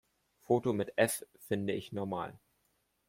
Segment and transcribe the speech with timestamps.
[0.39, 2.39] Foto mit F finde ich normal.